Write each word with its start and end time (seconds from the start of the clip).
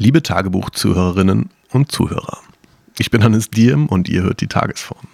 Liebe 0.00 0.22
Tagebuch-Zuhörerinnen 0.22 1.50
und 1.72 1.92
Zuhörer, 1.92 2.38
ich 2.98 3.10
bin 3.10 3.22
Hannes 3.22 3.50
Diem 3.50 3.84
und 3.84 4.08
ihr 4.08 4.22
hört 4.22 4.40
die 4.40 4.46
Tagesform. 4.46 5.06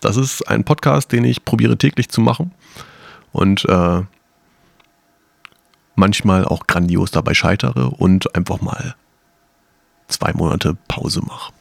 Das 0.00 0.16
ist 0.16 0.42
ein 0.48 0.64
Podcast, 0.64 1.12
den 1.12 1.22
ich 1.22 1.44
probiere 1.44 1.78
täglich 1.78 2.08
zu 2.08 2.20
machen 2.20 2.50
und 3.30 3.64
äh, 3.66 4.02
manchmal 5.94 6.44
auch 6.44 6.66
grandios 6.66 7.12
dabei 7.12 7.32
scheitere 7.32 7.90
und 7.90 8.34
einfach 8.34 8.60
mal 8.60 8.96
zwei 10.08 10.32
Monate 10.32 10.76
Pause 10.88 11.20
mache. 11.20 11.52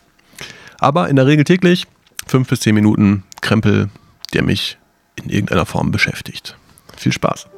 Aber 0.79 1.09
in 1.09 1.17
der 1.17 1.27
Regel 1.27 1.43
täglich 1.43 1.85
fünf 2.25 2.49
bis 2.49 2.61
zehn 2.61 2.73
Minuten 2.73 3.23
Krempel, 3.41 3.91
der 4.33 4.41
mich 4.41 4.79
in 5.15 5.29
irgendeiner 5.29 5.67
Form 5.67 5.91
beschäftigt. 5.91 6.57
Viel 6.97 7.11
Spaß! 7.11 7.49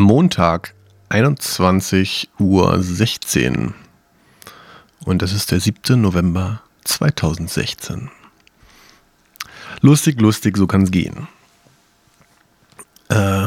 Montag, 0.00 0.74
21.16 1.10 3.58
Uhr. 3.58 3.74
Und 5.04 5.22
das 5.22 5.32
ist 5.32 5.50
der 5.50 5.60
7. 5.60 6.00
November 6.00 6.62
2016. 6.84 8.10
Lustig, 9.80 10.20
lustig, 10.20 10.56
so 10.56 10.66
kann 10.66 10.82
es 10.82 10.90
gehen. 10.90 11.28
Äh, 13.08 13.46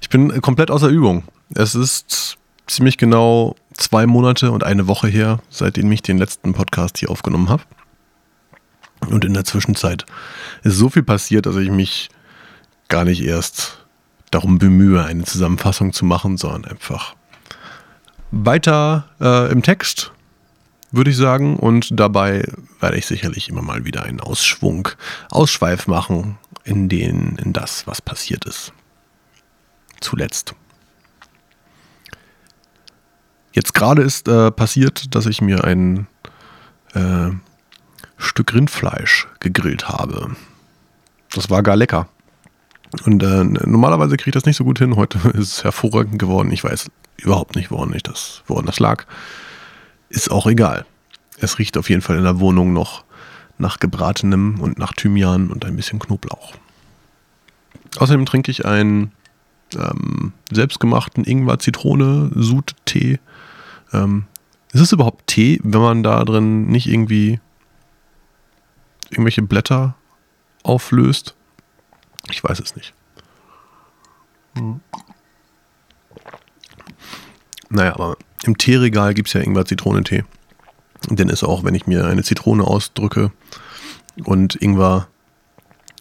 ich 0.00 0.08
bin 0.08 0.40
komplett 0.40 0.70
außer 0.70 0.88
Übung. 0.88 1.24
Es 1.54 1.74
ist 1.74 2.38
ziemlich 2.66 2.96
genau 2.96 3.56
zwei 3.74 4.06
Monate 4.06 4.50
und 4.50 4.64
eine 4.64 4.86
Woche 4.86 5.08
her, 5.08 5.40
seitdem 5.50 5.90
ich 5.92 6.02
den 6.02 6.18
letzten 6.18 6.52
Podcast 6.52 6.98
hier 6.98 7.10
aufgenommen 7.10 7.48
habe. 7.48 7.62
Und 9.08 9.24
in 9.24 9.34
der 9.34 9.44
Zwischenzeit 9.44 10.06
ist 10.62 10.76
so 10.76 10.88
viel 10.88 11.02
passiert, 11.02 11.46
dass 11.46 11.56
ich 11.56 11.70
mich 11.70 12.08
gar 12.88 13.04
nicht 13.04 13.22
erst 13.22 13.81
darum 14.32 14.58
bemühe, 14.58 15.04
eine 15.04 15.24
Zusammenfassung 15.24 15.92
zu 15.92 16.04
machen, 16.04 16.36
sondern 16.36 16.64
einfach 16.64 17.14
weiter 18.32 19.08
äh, 19.20 19.52
im 19.52 19.62
Text, 19.62 20.10
würde 20.90 21.10
ich 21.10 21.16
sagen. 21.16 21.56
Und 21.56 21.88
dabei 21.92 22.48
werde 22.80 22.96
ich 22.96 23.06
sicherlich 23.06 23.48
immer 23.48 23.62
mal 23.62 23.84
wieder 23.84 24.02
einen 24.02 24.20
Ausschwung, 24.20 24.88
Ausschweif 25.30 25.86
machen 25.86 26.38
in, 26.64 26.88
den, 26.88 27.36
in 27.36 27.52
das, 27.52 27.86
was 27.86 28.02
passiert 28.02 28.44
ist. 28.46 28.72
Zuletzt. 30.00 30.54
Jetzt 33.52 33.74
gerade 33.74 34.02
ist 34.02 34.28
äh, 34.28 34.50
passiert, 34.50 35.14
dass 35.14 35.26
ich 35.26 35.42
mir 35.42 35.64
ein 35.64 36.06
äh, 36.94 37.30
Stück 38.16 38.54
Rindfleisch 38.54 39.28
gegrillt 39.40 39.88
habe. 39.88 40.34
Das 41.34 41.50
war 41.50 41.62
gar 41.62 41.76
lecker. 41.76 42.08
Und 43.04 43.22
äh, 43.22 43.44
normalerweise 43.44 44.16
kriege 44.16 44.30
ich 44.30 44.34
das 44.34 44.44
nicht 44.44 44.56
so 44.56 44.64
gut 44.64 44.78
hin. 44.78 44.96
Heute 44.96 45.18
ist 45.34 45.58
es 45.58 45.64
hervorragend 45.64 46.18
geworden. 46.18 46.52
Ich 46.52 46.62
weiß 46.62 46.90
überhaupt 47.16 47.56
nicht, 47.56 47.70
woran, 47.70 47.92
ich 47.94 48.02
das, 48.02 48.42
woran 48.46 48.66
das 48.66 48.80
lag. 48.80 49.06
Ist 50.08 50.30
auch 50.30 50.46
egal. 50.46 50.84
Es 51.38 51.58
riecht 51.58 51.78
auf 51.78 51.88
jeden 51.88 52.02
Fall 52.02 52.16
in 52.18 52.24
der 52.24 52.38
Wohnung 52.40 52.72
noch 52.72 53.04
nach 53.58 53.78
gebratenem 53.78 54.60
und 54.60 54.78
nach 54.78 54.92
Thymian 54.92 55.50
und 55.50 55.64
ein 55.64 55.76
bisschen 55.76 55.98
Knoblauch. 55.98 56.54
Außerdem 57.98 58.26
trinke 58.26 58.50
ich 58.50 58.66
einen 58.66 59.12
ähm, 59.74 60.32
selbstgemachten 60.50 61.24
Ingwer-Zitrone-Sud-Tee. 61.24 63.18
Ähm, 63.92 64.24
ist 64.72 64.80
es 64.80 64.92
überhaupt 64.92 65.26
Tee, 65.26 65.60
wenn 65.62 65.80
man 65.80 66.02
da 66.02 66.24
drin 66.24 66.66
nicht 66.66 66.86
irgendwie 66.88 67.40
irgendwelche 69.10 69.42
Blätter 69.42 69.94
auflöst? 70.62 71.34
Ich 72.30 72.42
weiß 72.42 72.60
es 72.60 72.76
nicht. 72.76 72.94
Hm. 74.56 74.80
Naja, 77.68 77.94
aber 77.94 78.16
im 78.44 78.58
Teeregal 78.58 79.14
gibt 79.14 79.28
es 79.28 79.34
ja 79.34 79.40
Ingwer-Zitronentee. 79.40 80.24
Den 81.08 81.28
ist 81.28 81.42
auch, 81.42 81.64
wenn 81.64 81.74
ich 81.74 81.86
mir 81.86 82.06
eine 82.06 82.22
Zitrone 82.22 82.64
ausdrücke 82.64 83.32
und 84.24 84.60
Ingwer 84.60 85.08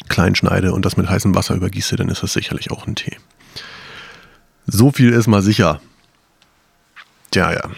klein 0.10 0.36
schneide 0.36 0.74
und 0.74 0.86
das 0.86 0.98
mit 0.98 1.10
heißem 1.10 1.34
Wasser 1.34 1.56
übergieße, 1.56 1.96
dann 1.96 2.10
ist 2.10 2.22
das 2.24 2.34
sicherlich 2.34 2.72
auch 2.72 2.86
ein 2.86 2.96
Tee. 2.96 3.18
So 4.68 4.92
viel 4.92 5.12
ist 5.12 5.28
mal 5.28 5.42
sicher. 5.42 5.82
Tja, 7.32 7.54
ja. 7.54 7.70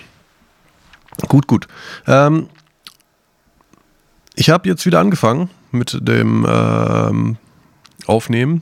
Gut, 1.27 1.47
gut. 1.47 1.67
Ähm, 2.07 2.49
ich 4.35 4.49
habe 4.49 4.67
jetzt 4.67 4.85
wieder 4.85 4.99
angefangen 4.99 5.49
mit 5.71 5.99
dem 6.01 6.45
ähm, 6.49 7.37
aufnehmen 8.07 8.61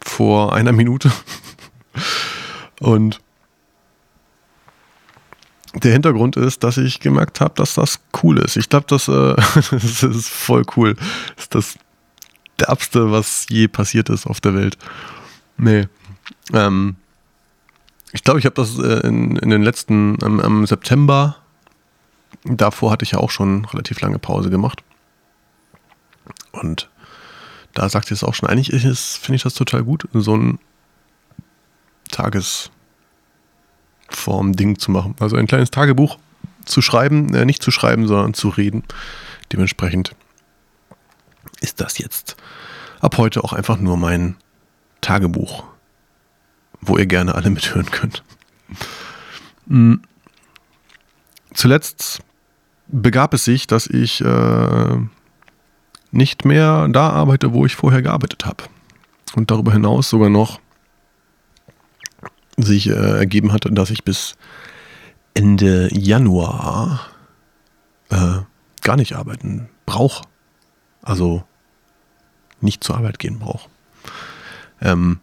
vor 0.00 0.52
einer 0.54 0.72
Minute. 0.72 1.10
Und 2.80 3.20
der 5.74 5.92
Hintergrund 5.92 6.36
ist, 6.36 6.62
dass 6.62 6.76
ich 6.76 7.00
gemerkt 7.00 7.40
habe, 7.40 7.54
dass 7.56 7.74
das 7.74 8.00
cool 8.22 8.38
ist. 8.38 8.56
Ich 8.56 8.68
glaube, 8.68 8.86
das, 8.88 9.08
äh, 9.08 9.34
das, 9.70 10.02
ist 10.02 10.28
voll 10.28 10.64
cool. 10.76 10.94
Das 11.34 11.44
ist 11.44 11.54
das 11.54 11.78
Derbste, 12.60 13.10
was 13.10 13.46
je 13.48 13.68
passiert 13.68 14.08
ist 14.08 14.26
auf 14.26 14.40
der 14.40 14.54
Welt. 14.54 14.78
Nee. 15.56 15.88
Ähm, 16.52 16.96
ich 18.12 18.22
glaube, 18.22 18.38
ich 18.38 18.46
habe 18.46 18.54
das 18.54 18.78
äh, 18.78 19.06
in, 19.06 19.36
in 19.36 19.50
den 19.50 19.62
letzten, 19.62 20.16
ähm, 20.22 20.38
im 20.40 20.66
September, 20.66 21.36
davor 22.44 22.92
hatte 22.92 23.04
ich 23.04 23.12
ja 23.12 23.18
auch 23.18 23.30
schon 23.30 23.64
relativ 23.64 24.00
lange 24.00 24.18
Pause 24.20 24.50
gemacht. 24.50 24.84
Und 26.52 26.88
da 27.74 27.88
sagt 27.88 28.10
ihr 28.10 28.14
es 28.14 28.24
auch 28.24 28.34
schon. 28.34 28.48
Eigentlich 28.48 28.70
finde 28.70 29.36
ich 29.36 29.42
das 29.42 29.54
total 29.54 29.84
gut, 29.84 30.08
so 30.12 30.36
ein 30.36 30.58
Tagesform-Ding 32.10 34.78
zu 34.78 34.90
machen. 34.90 35.14
Also 35.18 35.36
ein 35.36 35.46
kleines 35.46 35.70
Tagebuch 35.70 36.18
zu 36.64 36.82
schreiben, 36.82 37.34
äh, 37.34 37.44
nicht 37.44 37.62
zu 37.62 37.70
schreiben, 37.70 38.06
sondern 38.06 38.34
zu 38.34 38.48
reden. 38.48 38.84
Dementsprechend 39.52 40.14
ist 41.60 41.80
das 41.80 41.98
jetzt 41.98 42.36
ab 43.00 43.18
heute 43.18 43.44
auch 43.44 43.52
einfach 43.52 43.78
nur 43.78 43.96
mein 43.96 44.36
Tagebuch, 45.00 45.64
wo 46.80 46.96
ihr 46.96 47.06
gerne 47.06 47.34
alle 47.34 47.50
mithören 47.50 47.90
könnt. 47.90 48.22
Mhm. 49.66 50.02
Zuletzt 51.52 52.22
begab 52.88 53.34
es 53.34 53.44
sich, 53.44 53.66
dass 53.66 53.86
ich 53.86 54.20
äh, 54.20 54.96
nicht 56.14 56.44
mehr 56.44 56.88
da 56.88 57.10
arbeite, 57.10 57.52
wo 57.52 57.66
ich 57.66 57.76
vorher 57.76 58.02
gearbeitet 58.02 58.46
habe. 58.46 58.64
Und 59.34 59.50
darüber 59.50 59.72
hinaus 59.72 60.08
sogar 60.08 60.30
noch 60.30 60.60
sich 62.56 62.88
äh, 62.88 63.18
ergeben 63.18 63.52
hatte, 63.52 63.70
dass 63.72 63.90
ich 63.90 64.04
bis 64.04 64.36
Ende 65.34 65.88
Januar 65.92 67.00
äh, 68.10 68.38
gar 68.82 68.96
nicht 68.96 69.14
arbeiten 69.14 69.68
brauche. 69.86 70.22
Also 71.02 71.42
nicht 72.60 72.84
zur 72.84 72.96
Arbeit 72.96 73.18
gehen 73.18 73.40
brauche. 73.40 73.68
Ähm, 74.80 75.18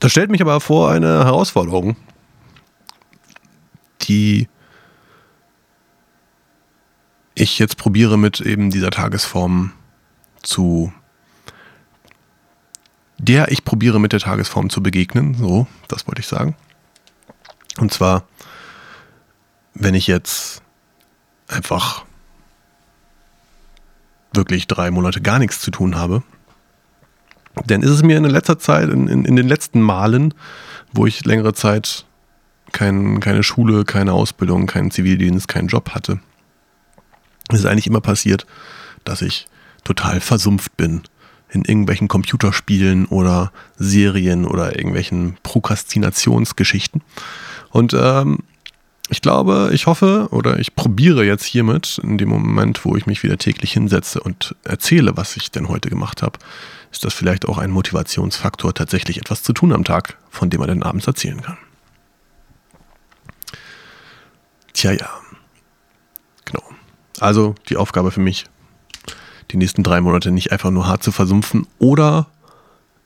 das 0.00 0.10
stellt 0.10 0.30
mich 0.30 0.40
aber 0.40 0.60
vor 0.60 0.90
eine 0.90 1.24
Herausforderung, 1.24 1.96
die 4.02 4.48
ich 7.36 7.60
jetzt 7.60 7.76
probiere 7.76 8.18
mit 8.18 8.40
eben 8.40 8.70
dieser 8.70 8.90
Tagesform 8.90 9.72
zu 10.42 10.92
der 13.18 13.50
ich 13.50 13.64
probiere 13.64 14.00
mit 14.00 14.12
der 14.12 14.20
Tagesform 14.20 14.68
zu 14.70 14.82
begegnen. 14.82 15.34
So, 15.34 15.66
das 15.88 16.06
wollte 16.06 16.20
ich 16.20 16.26
sagen. 16.26 16.54
Und 17.78 17.92
zwar, 17.92 18.24
wenn 19.74 19.94
ich 19.94 20.06
jetzt 20.06 20.62
einfach 21.48 22.04
wirklich 24.32 24.66
drei 24.66 24.90
Monate 24.90 25.20
gar 25.20 25.38
nichts 25.38 25.60
zu 25.60 25.70
tun 25.70 25.96
habe, 25.96 26.22
dann 27.66 27.82
ist 27.82 27.90
es 27.90 28.02
mir 28.02 28.18
in 28.18 28.24
letzter 28.24 28.58
Zeit, 28.58 28.90
in, 28.90 29.08
in, 29.08 29.24
in 29.24 29.36
den 29.36 29.48
letzten 29.48 29.80
Malen, 29.80 30.34
wo 30.92 31.06
ich 31.06 31.24
längere 31.24 31.54
Zeit 31.54 32.04
kein, 32.72 33.20
keine 33.20 33.42
Schule, 33.42 33.84
keine 33.84 34.12
Ausbildung, 34.12 34.66
keinen 34.66 34.90
Zivildienst, 34.90 35.48
keinen 35.48 35.68
Job 35.68 35.90
hatte, 35.90 36.20
es 37.50 37.60
ist 37.60 37.66
eigentlich 37.66 37.86
immer 37.86 38.00
passiert, 38.00 38.46
dass 39.04 39.22
ich 39.22 39.46
total 39.84 40.20
versumpft 40.20 40.76
bin 40.76 41.02
in 41.48 41.64
irgendwelchen 41.64 42.08
Computerspielen 42.08 43.06
oder 43.06 43.52
Serien 43.76 44.44
oder 44.44 44.76
irgendwelchen 44.76 45.36
Prokrastinationsgeschichten. 45.42 47.02
Und 47.70 47.94
ähm, 47.94 48.40
ich 49.08 49.22
glaube, 49.22 49.70
ich 49.72 49.86
hoffe 49.86 50.28
oder 50.32 50.58
ich 50.58 50.74
probiere 50.74 51.24
jetzt 51.24 51.44
hiermit, 51.44 52.00
in 52.02 52.18
dem 52.18 52.28
Moment, 52.28 52.84
wo 52.84 52.96
ich 52.96 53.06
mich 53.06 53.22
wieder 53.22 53.38
täglich 53.38 53.72
hinsetze 53.72 54.20
und 54.20 54.56
erzähle, 54.64 55.16
was 55.16 55.36
ich 55.36 55.52
denn 55.52 55.68
heute 55.68 55.88
gemacht 55.88 56.22
habe, 56.22 56.38
ist 56.90 57.04
das 57.04 57.14
vielleicht 57.14 57.46
auch 57.46 57.58
ein 57.58 57.70
Motivationsfaktor, 57.70 58.74
tatsächlich 58.74 59.18
etwas 59.18 59.44
zu 59.44 59.52
tun 59.52 59.72
am 59.72 59.84
Tag, 59.84 60.16
von 60.30 60.50
dem 60.50 60.60
man 60.60 60.68
dann 60.68 60.82
abends 60.82 61.06
erzählen 61.06 61.40
kann. 61.40 61.58
Tja, 64.72 64.92
ja. 64.92 65.08
Genau. 66.44 66.62
Also 67.20 67.54
die 67.68 67.76
Aufgabe 67.76 68.10
für 68.10 68.20
mich, 68.20 68.46
die 69.50 69.56
nächsten 69.56 69.82
drei 69.82 70.00
Monate 70.00 70.30
nicht 70.30 70.52
einfach 70.52 70.70
nur 70.70 70.86
hart 70.86 71.02
zu 71.02 71.12
versumpfen 71.12 71.66
oder 71.78 72.28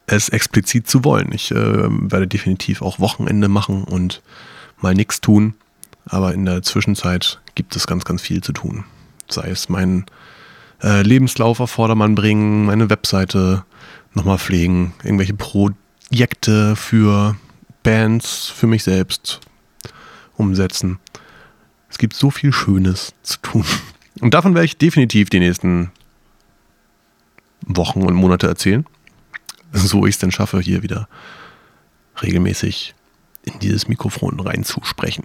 es 0.07 0.29
explizit 0.29 0.89
zu 0.89 1.05
wollen. 1.05 1.33
Ich 1.33 1.51
äh, 1.51 1.55
werde 1.55 2.27
definitiv 2.27 2.83
auch 2.83 2.99
Wochenende 2.99 3.49
machen 3.49 3.85
und 3.85 4.23
mal 4.81 4.95
nichts 4.95 5.21
tun, 5.21 5.55
aber 6.07 6.35
in 6.35 6.45
der 6.45 6.63
Zwischenzeit 6.63 7.41
gibt 7.55 7.77
es 7.77 7.87
ganz, 7.87 8.05
ganz 8.05 8.23
viel 8.23 8.43
zu 8.43 8.53
tun. 8.53 8.85
Sei 9.29 9.49
es 9.49 9.69
meinen 9.69 10.07
äh, 10.83 11.03
Lebenslauf 11.03 11.61
auf 11.61 11.71
Vordermann 11.71 12.15
bringen, 12.15 12.67
meine 12.67 12.91
Webseite 12.91 13.65
nochmal 14.15 14.39
pflegen, 14.39 14.95
irgendwelche 15.05 15.35
Projekte 15.35 16.75
für 16.75 17.37
Bands, 17.83 18.49
für 18.49 18.67
mich 18.67 18.83
selbst 18.83 19.41
umsetzen. 20.37 20.99
Es 21.89 21.99
gibt 21.99 22.15
so 22.15 22.31
viel 22.31 22.53
Schönes 22.53 23.13
zu 23.23 23.39
tun. 23.41 23.65
Und 24.21 24.35
davon 24.35 24.55
werde 24.55 24.67
ich 24.67 24.77
definitiv 24.77 25.31
die 25.31 25.41
nächsten 25.41 25.93
Wochen 27.63 28.03
und 28.03 28.15
Monate 28.15 28.47
erzählen. 28.47 28.85
So 29.73 30.07
ich 30.07 30.15
es 30.15 30.19
denn 30.19 30.33
schaffe, 30.33 30.61
hier 30.61 30.83
wieder 30.83 31.09
regelmäßig 32.21 32.95
in 33.45 33.59
dieses 33.61 33.89
Mikrofon 33.89 34.39
reinzusprechen. 34.41 35.25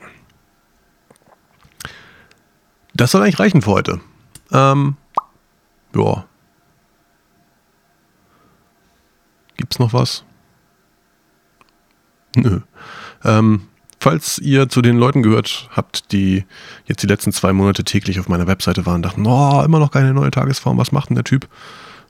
Das 2.94 3.12
soll 3.12 3.24
eigentlich 3.24 3.40
reichen 3.40 3.62
für 3.62 3.72
heute. 3.72 4.00
Ähm, 4.52 4.96
ja. 5.96 6.26
Gibt's 9.58 9.80
noch 9.80 9.94
was? 9.94 10.24
Nö. 12.36 12.62
Ähm, 13.24 13.68
falls 14.06 14.38
ihr 14.38 14.70
zu 14.70 14.84
den 14.84 14.98
Leuten 14.98 15.24
gehört 15.24 15.68
habt, 15.72 16.12
die 16.12 16.46
jetzt 16.86 17.02
die 17.02 17.08
letzten 17.08 17.32
zwei 17.32 17.54
Monate 17.54 17.84
täglich 17.84 18.20
auf 18.20 18.30
meiner 18.30 18.46
Webseite 18.46 18.86
waren, 18.86 19.02
dachten, 19.02 19.26
oh, 19.26 19.64
immer 19.66 19.80
noch 19.80 19.90
keine 19.90 20.14
neue 20.14 20.30
Tagesform, 20.30 20.78
was 20.78 20.92
macht 20.92 21.10
denn 21.10 21.16
der 21.16 21.24
Typ? 21.24 21.48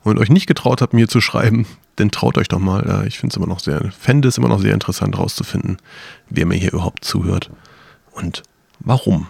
Und 0.03 0.19
euch 0.19 0.27
nicht 0.30 0.45
getraut 0.45 0.81
habt, 0.81 0.92
mir 0.92 1.07
zu 1.07 1.21
schreiben, 1.21 1.65
dann 1.95 2.12
traut 2.12 2.38
euch 2.38 2.50
doch 2.50 2.59
mal. 2.59 3.06
Ich 3.07 3.18
finde 3.18 3.31
es 3.31 3.38
immer 3.38 3.47
noch 3.47 3.62
sehr, 3.62 3.94
fände 3.97 4.27
es 4.27 4.38
immer 4.38 4.50
noch 4.50 4.59
sehr 4.59 4.74
interessant 4.74 5.15
herauszufinden, 5.15 5.77
wer 6.30 6.45
mir 6.45 6.57
hier 6.57 6.74
überhaupt 6.74 7.06
zuhört 7.06 7.50
und 8.12 8.44
warum. 8.81 9.27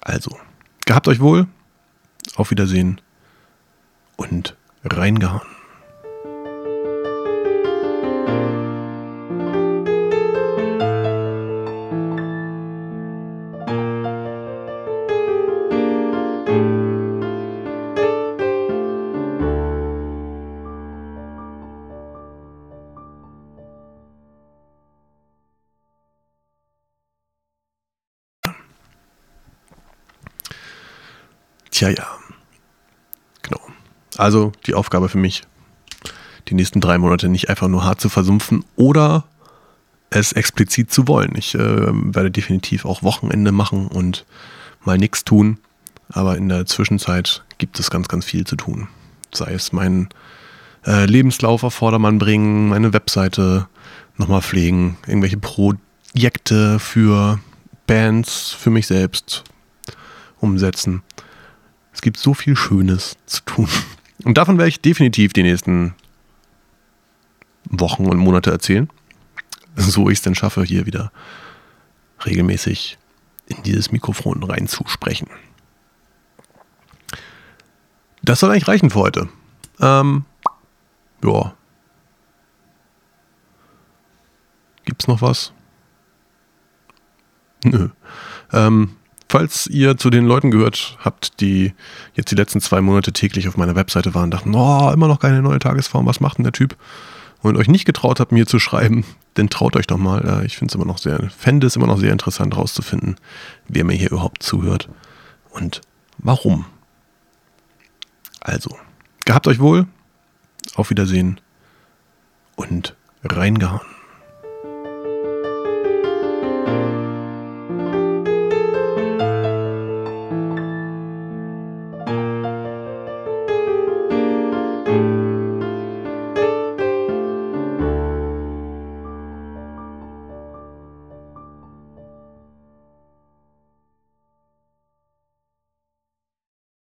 Also, 0.00 0.38
gehabt 0.86 1.08
euch 1.08 1.18
wohl, 1.18 1.48
auf 2.36 2.52
Wiedersehen 2.52 3.00
und 4.14 4.54
reingehauen. 4.84 5.42
Tja, 31.74 31.88
ja. 31.88 32.06
Genau. 33.42 33.60
Also 34.16 34.52
die 34.64 34.74
Aufgabe 34.74 35.08
für 35.08 35.18
mich, 35.18 35.42
die 36.46 36.54
nächsten 36.54 36.80
drei 36.80 36.98
Monate 36.98 37.28
nicht 37.28 37.48
einfach 37.48 37.66
nur 37.66 37.84
hart 37.84 38.00
zu 38.00 38.08
versumpfen 38.08 38.64
oder 38.76 39.24
es 40.08 40.30
explizit 40.30 40.92
zu 40.92 41.08
wollen. 41.08 41.32
Ich 41.36 41.56
äh, 41.56 41.58
werde 41.58 42.30
definitiv 42.30 42.84
auch 42.84 43.02
Wochenende 43.02 43.50
machen 43.50 43.88
und 43.88 44.24
mal 44.84 44.98
nichts 44.98 45.24
tun, 45.24 45.58
aber 46.10 46.36
in 46.36 46.48
der 46.48 46.64
Zwischenzeit 46.66 47.42
gibt 47.58 47.80
es 47.80 47.90
ganz, 47.90 48.06
ganz 48.06 48.24
viel 48.24 48.46
zu 48.46 48.54
tun. 48.54 48.86
Sei 49.34 49.52
es 49.52 49.72
meinen 49.72 50.10
äh, 50.86 51.06
Lebenslauf 51.06 51.64
auf 51.64 51.74
Vordermann 51.74 52.20
bringen, 52.20 52.68
meine 52.68 52.92
Webseite 52.92 53.66
nochmal 54.16 54.42
pflegen, 54.42 54.96
irgendwelche 55.08 55.38
Projekte 55.38 56.78
für 56.78 57.40
Bands, 57.88 58.52
für 58.52 58.70
mich 58.70 58.86
selbst 58.86 59.42
umsetzen. 60.38 61.02
Es 61.94 62.02
gibt 62.02 62.18
so 62.18 62.34
viel 62.34 62.56
Schönes 62.56 63.16
zu 63.24 63.40
tun. 63.44 63.68
Und 64.24 64.36
davon 64.36 64.58
werde 64.58 64.68
ich 64.68 64.80
definitiv 64.80 65.32
die 65.32 65.44
nächsten 65.44 65.94
Wochen 67.70 68.06
und 68.06 68.18
Monate 68.18 68.50
erzählen. 68.50 68.90
So 69.76 70.10
ich 70.10 70.18
es 70.18 70.22
denn 70.22 70.34
schaffe, 70.34 70.64
hier 70.64 70.86
wieder 70.86 71.12
regelmäßig 72.24 72.98
in 73.46 73.62
dieses 73.62 73.92
Mikrofon 73.92 74.42
reinzusprechen. 74.42 75.28
Das 78.22 78.40
soll 78.40 78.50
eigentlich 78.50 78.68
reichen 78.68 78.90
für 78.90 79.00
heute. 79.00 79.28
Ähm, 79.80 80.24
ja. 81.22 81.54
Gibt's 84.84 85.06
noch 85.06 85.22
was? 85.22 85.52
Nö. 87.64 87.90
Ähm, 88.52 88.96
falls 89.34 89.66
ihr 89.66 89.96
zu 89.96 90.10
den 90.10 90.26
Leuten 90.26 90.52
gehört 90.52 90.96
habt, 91.00 91.40
die 91.40 91.72
jetzt 92.14 92.30
die 92.30 92.36
letzten 92.36 92.60
zwei 92.60 92.80
Monate 92.80 93.12
täglich 93.12 93.48
auf 93.48 93.56
meiner 93.56 93.74
Webseite 93.74 94.14
waren, 94.14 94.30
dachten, 94.30 94.54
oh, 94.54 94.92
immer 94.92 95.08
noch 95.08 95.18
keine 95.18 95.42
neue 95.42 95.58
Tagesform, 95.58 96.06
was 96.06 96.20
macht 96.20 96.38
denn 96.38 96.44
der 96.44 96.52
Typ? 96.52 96.76
Und 97.42 97.56
euch 97.56 97.66
nicht 97.66 97.84
getraut 97.84 98.20
habt, 98.20 98.30
mir 98.30 98.46
zu 98.46 98.60
schreiben, 98.60 99.04
dann 99.34 99.50
traut 99.50 99.74
euch 99.74 99.88
doch 99.88 99.96
mal. 99.96 100.44
Ich 100.46 100.56
finde 100.56 100.70
es 100.70 100.76
immer 100.76 100.84
noch 100.84 100.98
sehr, 100.98 101.18
fände 101.36 101.66
es 101.66 101.74
immer 101.74 101.88
noch 101.88 101.98
sehr 101.98 102.12
interessant 102.12 102.54
herauszufinden, 102.54 103.16
wer 103.66 103.82
mir 103.82 103.96
hier 103.96 104.12
überhaupt 104.12 104.44
zuhört 104.44 104.88
und 105.50 105.80
warum. 106.18 106.66
Also, 108.38 108.78
gehabt 109.24 109.48
euch 109.48 109.58
wohl, 109.58 109.88
auf 110.76 110.90
Wiedersehen 110.90 111.40
und 112.54 112.94
reingehauen. 113.24 113.93